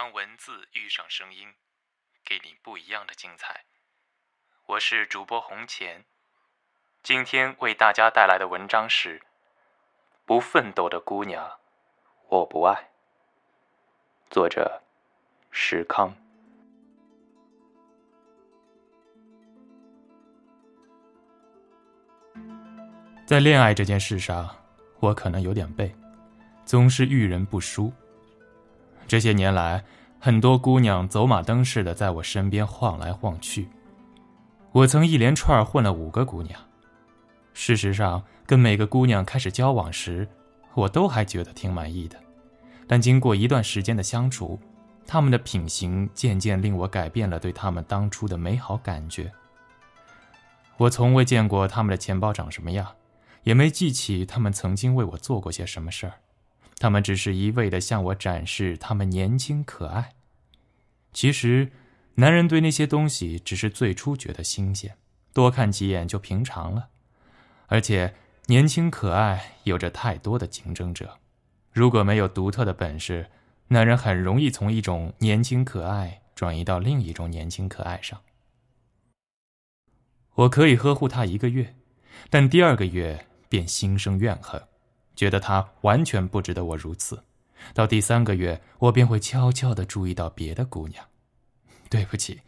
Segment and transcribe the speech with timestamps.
[0.00, 1.48] 当文字遇上声音，
[2.24, 3.66] 给你不一样的精彩。
[4.64, 6.06] 我是主播红钱，
[7.02, 9.18] 今天为大家带来的文章是
[10.24, 11.60] 《不奋斗的姑娘，
[12.30, 12.90] 我不爱》。
[14.30, 14.80] 作者：
[15.50, 16.16] 石康。
[23.26, 24.48] 在恋爱这件事上，
[24.98, 25.94] 我可能有点背，
[26.64, 27.92] 总是遇人不淑。
[29.10, 29.82] 这些年来，
[30.20, 33.68] 很多姑娘走马灯似的在我身边晃来晃去。
[34.70, 36.60] 我曾一连串混了五个姑娘。
[37.52, 40.28] 事实上，跟每个姑娘开始交往时，
[40.74, 42.16] 我都还觉得挺满意的。
[42.86, 44.60] 但经过一段时间的相处，
[45.08, 49.32] 她们的品行渐渐令我改变了对她们当初的美好感觉。
[50.76, 52.86] 我从未见过她们的钱包长什么样。
[53.42, 56.12] 也没记起他们曾经为我做过些什么事儿，
[56.80, 60.14] 他们只是一味的向我展示他们年轻可爱。
[61.12, 61.70] 其实，
[62.14, 64.96] 男人对那些东西只是最初觉得新鲜，
[65.32, 66.88] 多看几眼就平常了。
[67.66, 68.14] 而且，
[68.46, 71.18] 年轻可爱有着太多的竞争者，
[71.72, 73.30] 如果没有独特的本事，
[73.68, 78.20] 男人很容易从一种年轻可爱转移到另一种年轻可爱上。
[80.34, 81.76] 我可以呵护他一个月，
[82.28, 83.26] 但第二个月。
[83.50, 84.62] 便心生怨恨，
[85.20, 87.22] 觉得他完全不值得我如此。
[87.74, 91.04] 到第三个月，我便会悄悄地注意到别的姑娘。
[91.90, 92.40] 对不起，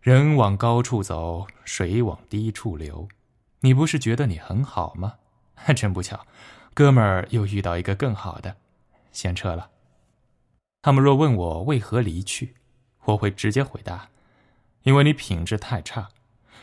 [0.00, 3.06] 人往高处走，水往低处流。
[3.60, 5.16] 你不是觉得你很好吗？
[5.76, 6.26] 真不巧，
[6.72, 8.56] 哥们儿又遇到一个更好的，
[9.12, 9.68] 先撤了。
[10.80, 12.54] 他们若问我为何离去，
[13.04, 14.08] 我会直接回答：
[14.84, 16.08] 因为你品质太差，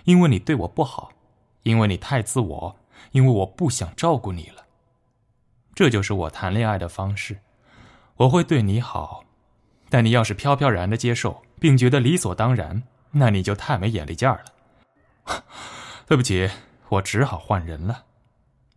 [0.06, 1.12] 因为你对我不好，
[1.62, 2.76] 因为你太自我。
[3.12, 4.66] 因为我不想照顾你了，
[5.76, 7.40] 这就是我谈恋爱的方式。
[8.18, 9.24] 我会对你好，
[9.90, 15.44] 但你要是飘飘然的接受，并觉得理所当然，那你就太没眼力见儿了。
[16.06, 16.50] 对不起，
[16.90, 18.04] 我只好换人了。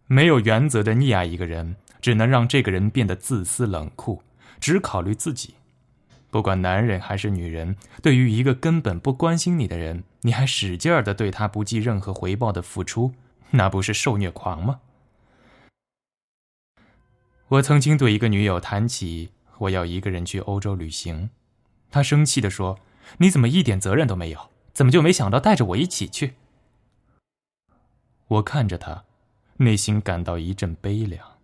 [0.07, 4.23] 没有原则的溺爱一个人，只能让这个人变得自私冷酷，
[4.59, 5.55] 只考虑自己。
[6.31, 13.13] 不管男人还是女人，对于一个根本不关心你的人，你还使劲儿的对他不计任何回报的付出。
[13.51, 14.81] 那不是受虐狂吗？
[17.49, 21.31] 我曾经对一个女友谈起我要一个人去欧洲旅行，
[21.91, 22.79] 她生气的说
[23.19, 24.51] ：“你怎么一点责任都没有？
[24.73, 26.34] 怎么就没想到带着我一起去？”
[28.27, 29.05] 我看着她，
[29.59, 31.39] 内心感到一阵悲凉。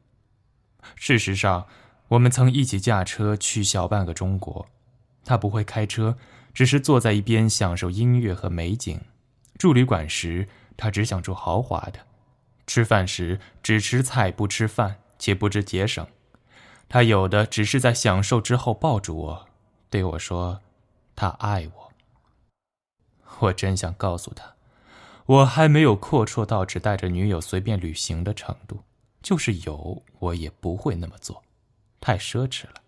[0.97, 1.67] 事实上，
[2.09, 4.67] 我们曾一起驾车去小半个中国，
[5.25, 6.19] 她不会开车，
[6.53, 9.01] 只是坐在一边享受音乐和美景。
[9.59, 10.49] 住旅馆时。
[10.75, 12.01] 他只想住豪华的，
[12.67, 16.05] 吃饭时只吃菜不吃饭，且不知节省。
[16.89, 19.49] 他有的只是在享受之后抱住我，
[19.89, 20.61] 对我说
[21.15, 21.93] ：“他爱我。”
[23.39, 24.57] 我真想告诉他，
[25.27, 28.83] 我还没有阔绰到只带着女友随便旅行的程度，
[29.23, 31.45] 就是有，我也不会那么做，
[32.01, 32.83] 太奢侈了。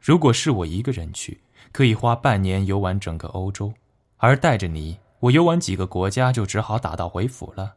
[0.00, 3.72] 如果是我一个人去，可以花半年游玩整个欧洲，
[4.16, 4.98] 而带着你。
[5.20, 7.76] 我游玩几个国家，就只好打道回府了。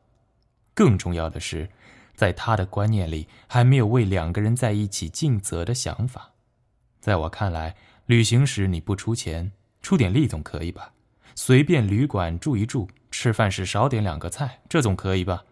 [0.74, 1.70] 更重要的是，
[2.16, 6.32] 在他的观念里，还没有为两个人在一起尽责的想法。
[7.00, 9.52] 在我看来，旅行时你不出钱，
[9.82, 10.94] 出点力总可以吧？
[11.36, 15.46] 随便旅馆住一住，吃饭时少点两个菜，这总可以吧？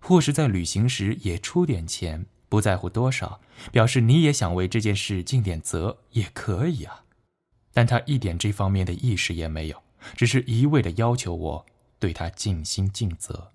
[0.00, 3.40] 或是在旅行时也出点钱，不在乎多少，
[3.70, 7.04] 表示你也想为这件事尽点责，也可以啊。
[7.72, 9.82] 但他一点这方面的意识也没有。
[10.14, 11.66] 只是一味的要求我
[11.98, 13.50] 对他尽心尽责。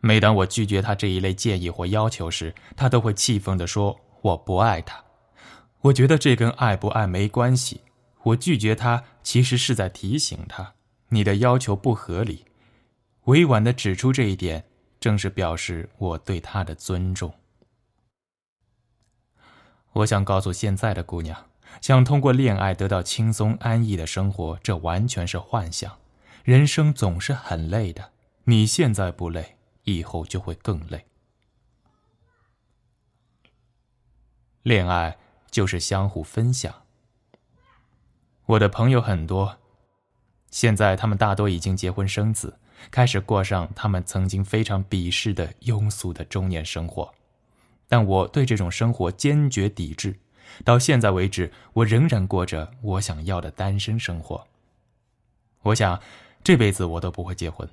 [0.00, 5.04] 每当我拒绝他这一类建议或要求时，他都会气愤地说：“我不爱他。”
[5.82, 7.82] 我觉得这跟爱不爱没关系。
[8.24, 10.74] 我拒绝他，其实是在提醒他，
[11.08, 12.44] 你的要求不合理。
[13.24, 14.64] 委婉的指出这一点，
[14.98, 17.32] 正是表示我对他的尊重。
[19.92, 21.44] 我想告诉现在的姑娘。
[21.82, 25.98] 想通过恋爱得到轻松安逸的生活，这完全是幻想。
[26.42, 28.10] 人生总是很累的，
[28.44, 29.57] 你现在不累，
[29.96, 31.04] 以后就会更累。
[34.62, 35.16] 恋爱
[35.50, 36.82] 就是相互分享。
[38.46, 39.58] 我的朋友很多，
[40.50, 42.58] 现在他们大多已经结婚生子，
[42.90, 47.14] 开始过上他们曾经非常鄙视的庸俗的中年生活，
[47.88, 50.18] 但我对这种生活坚决抵制。
[50.64, 54.46] 到现在为止，我仍然过着我想要的单身生活。
[55.62, 56.00] 我想，
[56.42, 57.68] 这辈子我都不会结婚，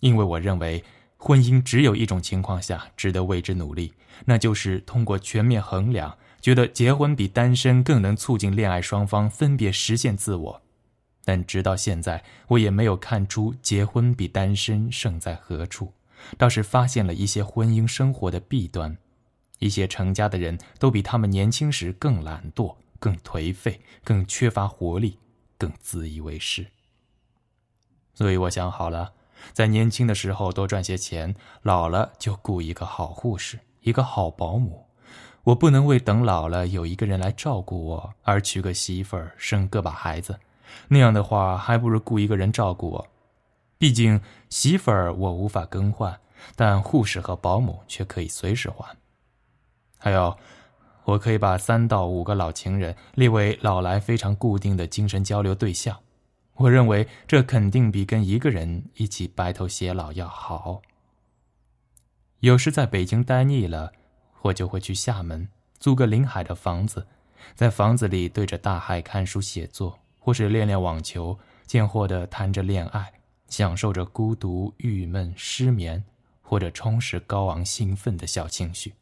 [0.00, 0.84] 因为我认为
[1.16, 3.92] 婚姻只有一种情况下值得为之努力，
[4.26, 10.62] 那就是通过全面衡量，觉得结婚比单身更能促进恋爱双方分别实现自我。
[11.24, 15.92] 但直到现在，我也没有看出结婚比单身胜在何处，
[16.38, 18.96] 倒是发现了一些婚姻生活的弊端。
[19.58, 25.18] 一些成家的人都比他们年轻时更懒惰、更颓废、更缺乏活力、
[25.58, 26.66] 更自以为是。
[28.14, 29.12] 所以我想好了，
[29.52, 34.86] 在年轻的时候多赚些钱，老了就雇一个好护士、一个好保姆。
[35.44, 40.38] 我不能为等老了有一个人来照顾我而娶个媳妇儿、生个把孩子。
[40.88, 43.06] 那样的话，还不如雇一个人照顾我。
[43.78, 44.20] 毕竟
[44.50, 46.20] 媳妇儿我无法更换，
[46.54, 48.96] 但护士和保姆却可以随时换。
[49.98, 50.36] 还有，
[51.04, 55.96] 我可以把三到五个老情人列为老来非常固定的精神交流对象。
[56.54, 60.82] 我认为这肯定比跟一个人一起白头偕老要好。
[62.40, 63.92] 有时在北京待腻了，
[64.42, 65.48] 我就会去厦门
[65.78, 67.06] 租个临海的房子，
[67.54, 69.98] 在房子里对着大海看书写作。
[70.22, 73.10] 或是练练网球，贱货的谈着恋爱，
[73.48, 76.04] 享受着孤独、郁闷、失眠，
[76.42, 78.92] 或者充实高昂、兴奋的小情绪。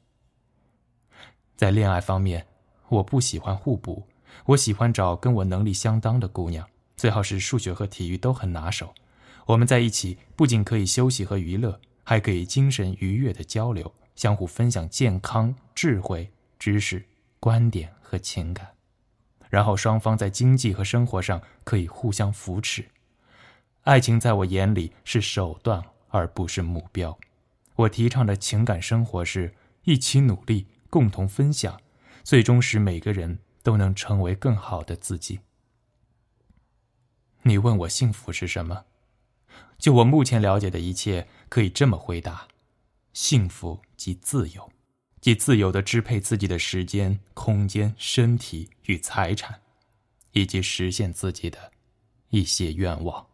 [1.56, 2.46] 在恋爱方面，
[2.88, 4.06] 我不喜欢互补，
[4.46, 6.64] 我喜欢找跟我能力相当的姑娘，
[6.98, 8.92] 最好是数学和体育都很拿手。
[9.46, 17.06] 我们在一起不仅可以休息和娱乐，还可以精神愉悦的交流，相互分享健康、智慧、知识、
[17.38, 18.68] 观点和情感。
[19.48, 22.84] 然后双方在经济和生活上可以互相扶持。
[23.84, 27.16] 爱情在我眼里是手段而不是目标。
[27.76, 29.54] 我提倡的情感生活是
[29.84, 31.80] 一起努力，共同分享，
[32.24, 35.38] 最终使每个人都能成为更好的自己。
[37.48, 38.84] 你问我幸福是什么？
[39.78, 42.46] 就我目前了解的一切，可以这么回答：
[43.14, 44.70] 幸福即自由。
[45.20, 49.62] 即自由的支配自己的时间、空间、身体与财产，
[50.32, 51.72] 以及实现自己的
[52.28, 53.27] 一些愿望。